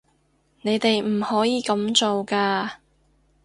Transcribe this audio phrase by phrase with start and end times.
[0.63, 2.77] 你哋唔可以噉做㗎